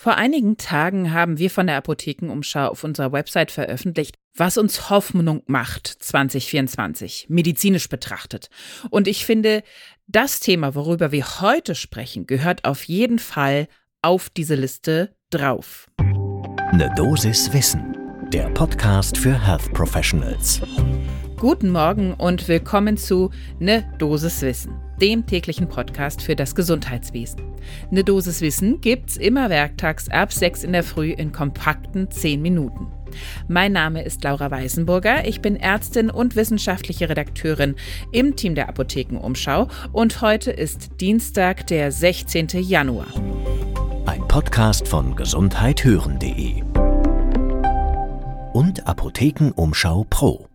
[0.00, 5.42] Vor einigen Tagen haben wir von der Apothekenumschau auf unserer Website veröffentlicht, was uns Hoffnung
[5.48, 8.48] macht 2024, medizinisch betrachtet.
[8.90, 9.64] Und ich finde,
[10.06, 13.66] das Thema, worüber wir heute sprechen, gehört auf jeden Fall
[14.00, 15.88] auf diese Liste drauf.
[15.98, 17.96] Eine Dosis Wissen,
[18.32, 20.60] der Podcast für Health Professionals.
[21.38, 27.40] Guten Morgen und willkommen zu Ne Dosis Wissen dem täglichen Podcast für das Gesundheitswesen.
[27.90, 32.88] Eine Dosis Wissen gibt's immer werktags ab 6 in der Früh in kompakten 10 Minuten.
[33.48, 35.26] Mein Name ist Laura Weisenburger.
[35.26, 37.74] Ich bin Ärztin und wissenschaftliche Redakteurin
[38.12, 42.48] im Team der Apothekenumschau und heute ist Dienstag, der 16.
[42.60, 43.08] Januar.
[44.06, 46.62] Ein Podcast von gesundheithören.de
[48.52, 50.47] und Apothekenumschau Pro.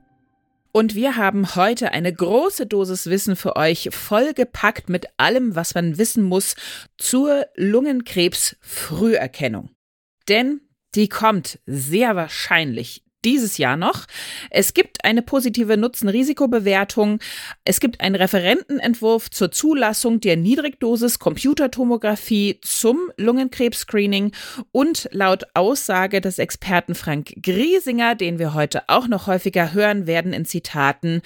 [0.76, 6.00] Und wir haben heute eine große Dosis Wissen für euch, vollgepackt mit allem, was man
[6.00, 6.56] wissen muss
[6.98, 9.70] zur Lungenkrebs-Früherkennung.
[10.28, 10.62] Denn
[10.96, 14.06] die kommt sehr wahrscheinlich dieses Jahr noch.
[14.50, 17.20] Es gibt eine positive Nutzen-Risikobewertung.
[17.66, 24.32] Es gibt einen Referentenentwurf zur Zulassung der Niedrigdosis Computertomographie zum Lungenkrebs-Screening
[24.72, 30.34] und laut Aussage des Experten Frank Griesinger, den wir heute auch noch häufiger hören werden
[30.34, 31.22] in Zitaten,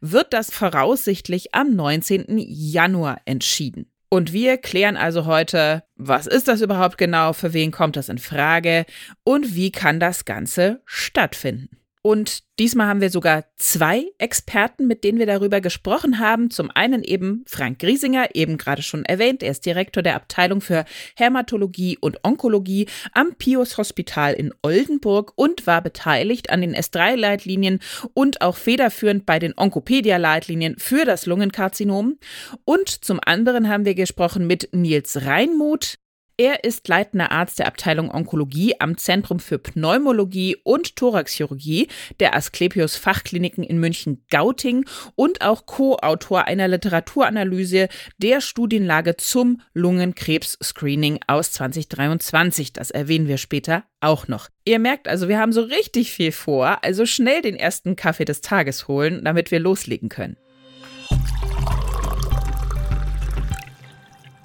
[0.00, 2.38] wird das voraussichtlich am 19.
[2.38, 3.91] Januar entschieden.
[4.12, 8.18] Und wir klären also heute, was ist das überhaupt genau, für wen kommt das in
[8.18, 8.84] Frage
[9.24, 11.81] und wie kann das Ganze stattfinden.
[12.04, 16.50] Und diesmal haben wir sogar zwei Experten, mit denen wir darüber gesprochen haben.
[16.50, 19.44] Zum einen eben Frank Griesinger, eben gerade schon erwähnt.
[19.44, 20.84] Er ist Direktor der Abteilung für
[21.16, 27.78] Hämatologie und Onkologie am Pius Hospital in Oldenburg und war beteiligt an den S3-Leitlinien
[28.14, 32.18] und auch federführend bei den Onkopedia-Leitlinien für das Lungenkarzinom.
[32.64, 36.01] Und zum anderen haben wir gesprochen mit Nils Reinmuth.
[36.42, 41.86] Er ist leitender Arzt der Abteilung Onkologie am Zentrum für Pneumologie und Thoraxchirurgie
[42.18, 44.84] der Asklepios Fachkliniken in München-Gauting
[45.14, 47.86] und auch Co-Autor einer Literaturanalyse
[48.18, 52.72] der Studienlage zum Lungenkrebs-Screening aus 2023.
[52.72, 54.48] Das erwähnen wir später auch noch.
[54.64, 58.40] Ihr merkt also, wir haben so richtig viel vor, also schnell den ersten Kaffee des
[58.40, 60.36] Tages holen, damit wir loslegen können.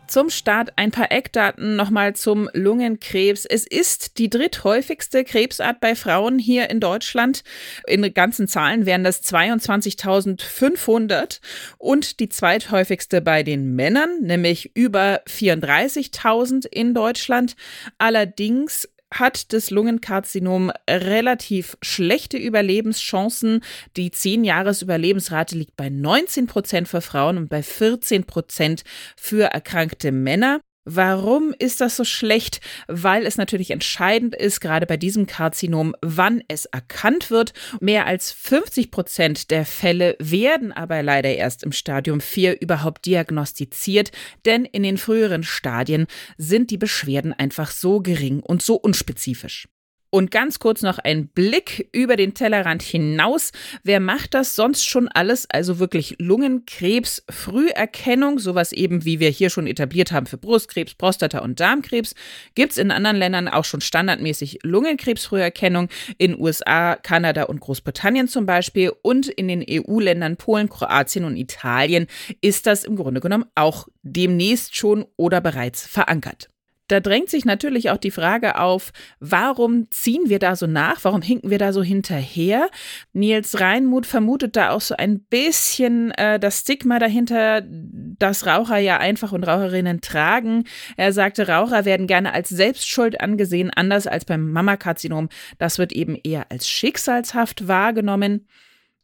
[0.07, 3.45] Zum Start ein paar Eckdaten nochmal zum Lungenkrebs.
[3.45, 7.43] Es ist die dritthäufigste Krebsart bei Frauen hier in Deutschland.
[7.85, 11.41] In ganzen Zahlen wären das 22.500
[11.77, 17.57] und die zweithäufigste bei den Männern, nämlich über 34.000 in Deutschland.
[17.97, 23.63] Allerdings hat das Lungenkarzinom relativ schlechte Überlebenschancen.
[23.95, 28.83] Die 10-Jahres-Überlebensrate liegt bei 19 Prozent für Frauen und bei 14 Prozent
[29.15, 30.59] für erkrankte Männer.
[30.89, 32.61] Warum ist das so schlecht?
[32.87, 37.51] Weil es natürlich entscheidend ist, gerade bei diesem Karzinom, wann es erkannt wird.
[37.81, 44.11] Mehr als 50 Prozent der Fälle werden aber leider erst im Stadium 4 überhaupt diagnostiziert,
[44.45, 49.67] denn in den früheren Stadien sind die Beschwerden einfach so gering und so unspezifisch.
[50.09, 53.51] Und ganz kurz noch ein Blick über den Tellerrand hinaus.
[53.83, 55.49] Wer macht das sonst schon alles?
[55.49, 61.39] Also wirklich Lungenkrebs, Früherkennung, sowas eben wie wir hier schon etabliert haben für Brustkrebs, Prostata
[61.39, 62.15] und Darmkrebs.
[62.55, 68.45] Gibt es in anderen Ländern auch schon standardmäßig Lungenkrebsfrüherkennung, in USA, Kanada und Großbritannien zum
[68.45, 68.93] Beispiel.
[69.01, 72.07] Und in den EU-Ländern Polen, Kroatien und Italien
[72.39, 76.49] ist das im Grunde genommen auch demnächst schon oder bereits verankert.
[76.87, 81.03] Da drängt sich natürlich auch die Frage auf, warum ziehen wir da so nach?
[81.03, 82.69] Warum hinken wir da so hinterher?
[83.13, 88.97] Nils Reinmuth vermutet da auch so ein bisschen äh, das Stigma dahinter, dass Raucher ja
[88.97, 90.63] einfach und Raucherinnen tragen.
[90.95, 95.29] Er sagte, Raucher werden gerne als Selbstschuld angesehen, anders als beim Mammakarzinom.
[95.57, 98.47] Das wird eben eher als schicksalshaft wahrgenommen.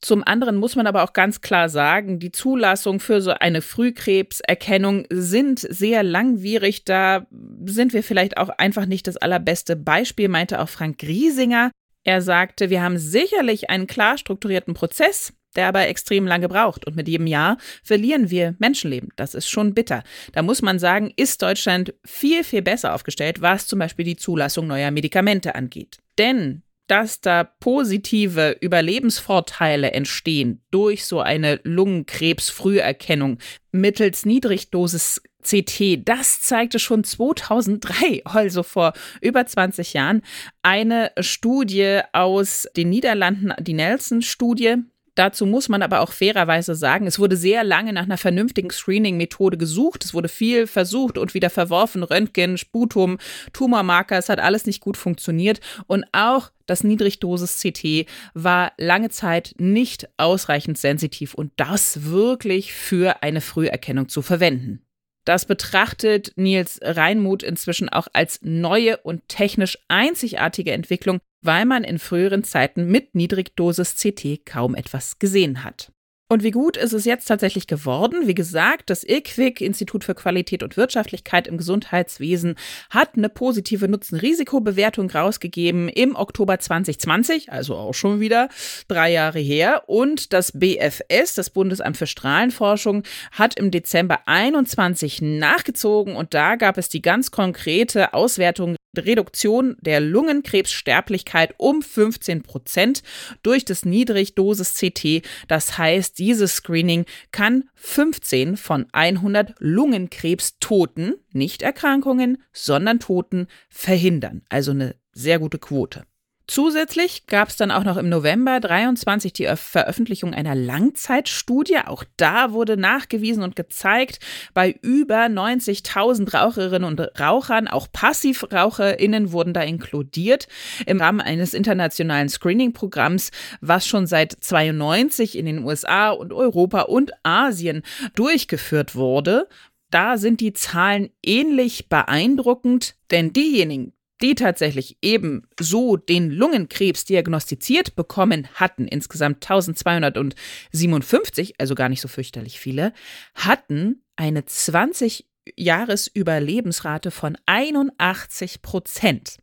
[0.03, 5.06] Zum anderen muss man aber auch ganz klar sagen, die Zulassung für so eine Frühkrebserkennung
[5.09, 6.84] sind sehr langwierig.
[6.84, 7.25] Da
[7.64, 11.72] sind wir vielleicht auch einfach nicht das allerbeste Beispiel, meinte auch Frank Griesinger.
[12.04, 16.86] Er sagte, wir haben sicherlich einen klar strukturierten Prozess, der aber extrem lange braucht.
[16.86, 19.07] Und mit jedem Jahr verlieren wir Menschenleben.
[19.16, 20.04] Das ist schon bitter.
[20.33, 24.68] Da muss man sagen, ist Deutschland viel, viel besser aufgestellt, was zum Beispiel die Zulassung
[24.68, 26.00] neuer Medikamente angeht.
[26.18, 33.39] Denn dass da positive Überlebensvorteile entstehen durch so eine Lungenkrebsfrüherkennung
[33.71, 40.21] mittels Niedrigdosis CT, das zeigte schon 2003, also vor über 20 Jahren,
[40.62, 44.77] eine Studie aus den Niederlanden, die Nelson-Studie,
[45.15, 49.57] Dazu muss man aber auch fairerweise sagen, es wurde sehr lange nach einer vernünftigen Screening-Methode
[49.57, 50.04] gesucht.
[50.04, 52.01] Es wurde viel versucht und wieder verworfen.
[52.01, 53.19] Röntgen, Sputum,
[53.54, 55.60] Tumormarker, es hat alles nicht gut funktioniert.
[55.86, 63.42] Und auch das Niedrigdosis-CT war lange Zeit nicht ausreichend sensitiv und das wirklich für eine
[63.42, 64.83] Früherkennung zu verwenden.
[65.25, 72.00] Das betrachtet Nils Reinmuth inzwischen auch als neue und technisch einzigartige Entwicklung, weil man in
[72.00, 75.92] früheren Zeiten mit Niedrigdosis CT kaum etwas gesehen hat.
[76.34, 78.25] Und wie gut ist es jetzt tatsächlich geworden?
[78.25, 82.56] Wie gesagt, das IQWIC, Institut für Qualität und Wirtschaftlichkeit im Gesundheitswesen,
[82.90, 88.50] hat eine positive Nutzen-Risikobewertung rausgegeben im Oktober 2020, also auch schon wieder
[88.88, 89.84] drei Jahre her.
[89.86, 96.80] Und das BFS, das Bundesamt für Strahlenforschung, hat im Dezember 21 nachgezogen und da gab
[96.80, 103.04] es die ganz konkrete Auswertung Reduktion der Lungenkrebssterblichkeit um 15 Prozent
[103.42, 105.24] durch das Niedrigdosis-CT.
[105.48, 114.44] Das heißt, dieses Screening kann 15 von 100 Lungenkrebstoten, nicht Erkrankungen, sondern Toten verhindern.
[114.50, 116.06] Also eine sehr gute Quote.
[116.45, 121.78] Zusätzlich gab es dann auch noch im November 23 die Veröffentlichung einer Langzeitstudie.
[121.86, 124.19] Auch da wurde nachgewiesen und gezeigt,
[124.54, 130.50] bei über 90.000 Raucherinnen und Rauchern, auch Passivraucherinnen wurden da inkludiert
[130.86, 133.31] im Rahmen eines internationalen Screening-Programms,
[133.62, 137.84] was schon seit 92 in den USA und Europa und Asien
[138.16, 139.48] durchgeführt wurde.
[139.92, 143.94] Da sind die Zahlen ähnlich beeindruckend, denn diejenigen,
[144.24, 152.08] die tatsächlich eben so den Lungenkrebs diagnostiziert bekommen hatten, insgesamt 1257, also gar nicht so
[152.08, 152.94] fürchterlich viele,
[153.36, 155.28] hatten eine 20
[155.58, 159.40] Jahresüberlebensrate von 81 Prozent.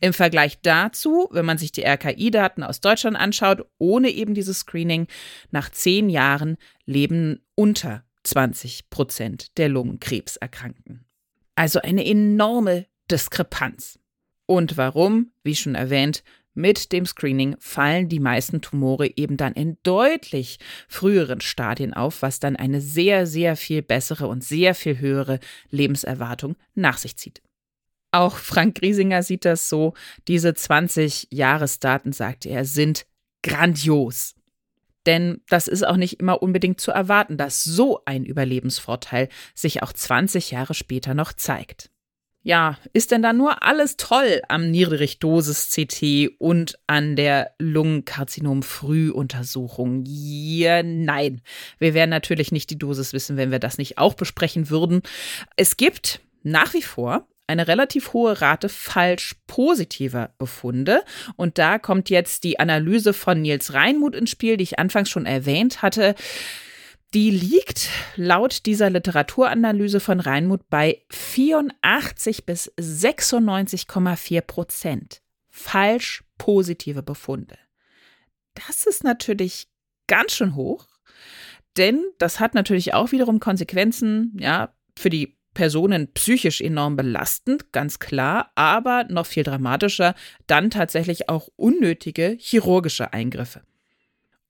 [0.00, 5.06] Im Vergleich dazu, wenn man sich die RKI-Daten aus Deutschland anschaut, ohne eben dieses Screening,
[5.52, 6.56] nach zehn Jahren
[6.86, 11.04] leben unter 20 Prozent der Lungenkrebserkrankten.
[11.54, 13.98] Also eine enorme Diskrepanz.
[14.50, 15.30] Und warum?
[15.44, 16.24] Wie schon erwähnt,
[16.54, 20.58] mit dem Screening fallen die meisten Tumore eben dann in deutlich
[20.88, 25.38] früheren Stadien auf, was dann eine sehr, sehr viel bessere und sehr viel höhere
[25.70, 27.42] Lebenserwartung nach sich zieht.
[28.10, 29.92] Auch Frank Griesinger sieht das so.
[30.28, 33.04] Diese 20 Jahresdaten, sagt er, sind
[33.42, 34.34] grandios.
[35.04, 39.92] Denn das ist auch nicht immer unbedingt zu erwarten, dass so ein Überlebensvorteil sich auch
[39.92, 41.90] 20 Jahre später noch zeigt.
[42.48, 50.04] Ja, ist denn da nur alles toll am Niedrigdosis-CT und an der Lungenkarzinom-Frühuntersuchung?
[50.06, 51.42] Ja, nein.
[51.78, 55.02] Wir werden natürlich nicht die Dosis wissen, wenn wir das nicht auch besprechen würden.
[55.56, 61.02] Es gibt nach wie vor eine relativ hohe Rate falsch positiver Befunde.
[61.36, 65.26] Und da kommt jetzt die Analyse von Nils Reinmuth ins Spiel, die ich anfangs schon
[65.26, 66.14] erwähnt hatte.
[67.14, 77.56] Die liegt laut dieser Literaturanalyse von Reinmuth bei 84 bis 96,4 Prozent falsch positive Befunde.
[78.54, 79.68] Das ist natürlich
[80.06, 80.86] ganz schön hoch,
[81.76, 87.98] denn das hat natürlich auch wiederum Konsequenzen, ja, für die Personen psychisch enorm belastend, ganz
[87.98, 90.14] klar, aber noch viel dramatischer,
[90.46, 93.62] dann tatsächlich auch unnötige chirurgische Eingriffe.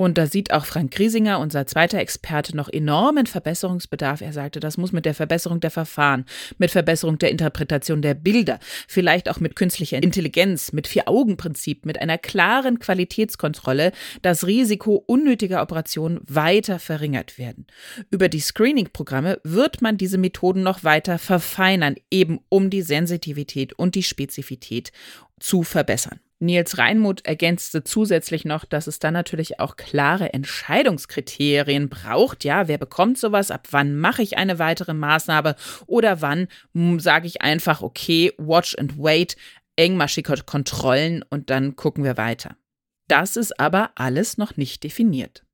[0.01, 4.21] Und da sieht auch Frank Griesinger, unser zweiter Experte, noch enormen Verbesserungsbedarf.
[4.21, 6.25] Er sagte, das muss mit der Verbesserung der Verfahren,
[6.57, 12.17] mit Verbesserung der Interpretation der Bilder, vielleicht auch mit künstlicher Intelligenz, mit Vier-Augen-Prinzip, mit einer
[12.17, 13.91] klaren Qualitätskontrolle
[14.23, 17.67] das Risiko unnötiger Operationen weiter verringert werden.
[18.13, 23.97] Über die Screening-Programme wird man diese Methoden noch weiter verfeinern, eben um die Sensitivität und
[23.97, 24.93] die Spezifität
[25.41, 26.21] zu verbessern.
[26.41, 32.45] Nils Reinmuth ergänzte zusätzlich noch, dass es dann natürlich auch klare Entscheidungskriterien braucht.
[32.45, 33.51] Ja, wer bekommt sowas?
[33.51, 35.57] Ab wann mache ich eine weitere Maßnahme?
[35.87, 39.37] Oder wann hm, sage ich einfach, okay, watch and wait,
[39.77, 42.57] engmaschige Kontrollen und dann gucken wir weiter.
[43.09, 45.45] Das ist aber alles noch nicht definiert.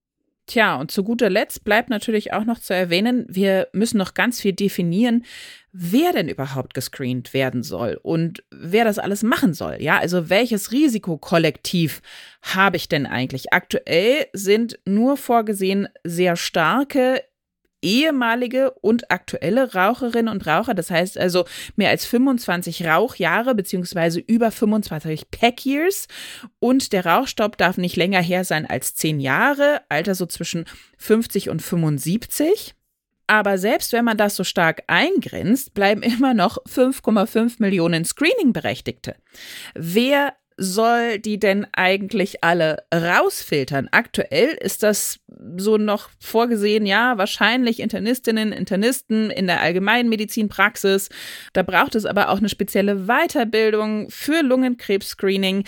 [0.47, 4.43] Tja, und zu guter Letzt bleibt natürlich auch noch zu erwähnen, wir müssen noch ganz
[4.43, 5.25] viel definieren,
[5.73, 9.79] wer denn überhaupt gescreent werden soll und wer das alles machen soll.
[9.81, 12.03] Ja, also welches Risikokollektiv
[12.43, 13.55] habe ich denn eigentlich?
[13.55, 17.23] Aktuell sind nur vorgesehen sehr starke
[17.85, 20.75] ehemalige und aktuelle Raucherinnen und Raucher.
[20.75, 21.45] Das heißt also
[21.77, 26.09] mehr als 25 Rauchjahre beziehungsweise über 25 Pack Years.
[26.59, 30.65] Und der Rauchstopp darf nicht länger her sein als 10 Jahre, Alter so zwischen
[30.97, 32.75] 50 und 75.
[33.27, 39.17] Aber selbst wenn man das so stark eingrenzt, bleiben immer noch 5,5 Millionen Screening-Berechtigte.
[39.75, 43.89] Wer soll die denn eigentlich alle rausfiltern?
[43.91, 45.21] Aktuell ist das
[45.57, 51.09] so noch vorgesehen, ja, wahrscheinlich Internistinnen, Internisten in der Allgemeinmedizinpraxis.
[51.53, 55.65] Da braucht es aber auch eine spezielle Weiterbildung für Lungenkrebs-Screening.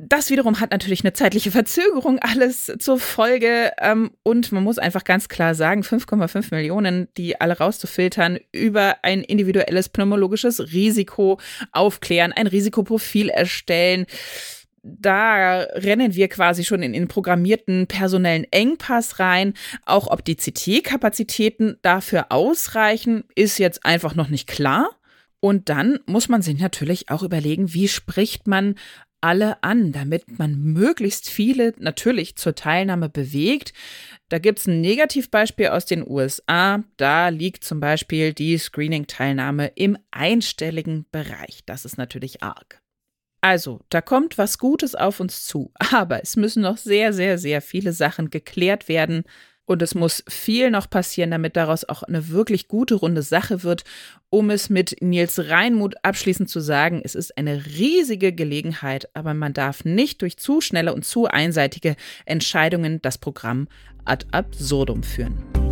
[0.00, 3.72] Das wiederum hat natürlich eine zeitliche Verzögerung alles zur Folge.
[3.80, 9.22] Ähm, und man muss einfach ganz klar sagen, 5,5 Millionen, die alle rauszufiltern, über ein
[9.22, 11.40] individuelles pneumologisches Risiko
[11.72, 14.06] aufklären, ein Risikoprofil erstellen
[14.82, 19.54] da rennen wir quasi schon in den programmierten personellen Engpass rein.
[19.84, 24.90] Auch ob die CT-Kapazitäten dafür ausreichen, ist jetzt einfach noch nicht klar.
[25.40, 28.76] Und dann muss man sich natürlich auch überlegen, wie spricht man
[29.20, 33.72] alle an, damit man möglichst viele natürlich zur Teilnahme bewegt.
[34.28, 36.82] Da gibt es ein Negativbeispiel aus den USA.
[36.96, 41.62] Da liegt zum Beispiel die Screening-Teilnahme im einstelligen Bereich.
[41.66, 42.80] Das ist natürlich arg.
[43.40, 47.62] Also, da kommt was Gutes auf uns zu, aber es müssen noch sehr, sehr, sehr
[47.62, 49.24] viele Sachen geklärt werden.
[49.68, 53.84] Und es muss viel noch passieren, damit daraus auch eine wirklich gute runde Sache wird,
[54.30, 59.52] um es mit Nils Reinmuth abschließend zu sagen, es ist eine riesige Gelegenheit, aber man
[59.52, 63.68] darf nicht durch zu schnelle und zu einseitige Entscheidungen das Programm
[64.06, 65.67] ad absurdum führen.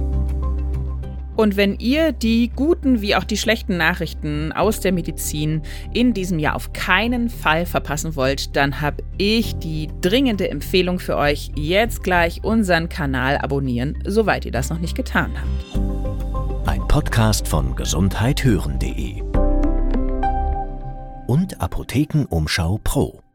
[1.36, 5.62] Und wenn ihr die guten wie auch die schlechten Nachrichten aus der Medizin
[5.92, 11.16] in diesem Jahr auf keinen Fall verpassen wollt, dann habe ich die dringende Empfehlung für
[11.16, 16.68] euch, jetzt gleich unseren Kanal abonnieren, soweit ihr das noch nicht getan habt.
[16.68, 19.22] Ein Podcast von gesundheithören.de
[21.26, 23.25] und Apothekenumschau Pro.